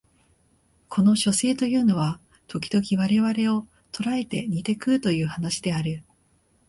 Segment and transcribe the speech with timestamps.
[0.89, 6.03] この書生というのは時々我々を捕えて煮て食うという話である